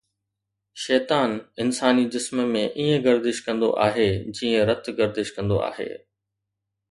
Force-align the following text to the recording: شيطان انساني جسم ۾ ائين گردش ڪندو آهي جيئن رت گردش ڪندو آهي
شيطان 0.83 1.33
انساني 1.65 2.05
جسم 2.15 2.39
۾ 2.55 2.63
ائين 2.69 3.05
گردش 3.05 3.41
ڪندو 3.49 3.69
آهي 3.87 4.09
جيئن 4.39 4.57
رت 4.71 4.89
گردش 5.01 5.33
ڪندو 5.39 5.61
آهي 5.69 5.89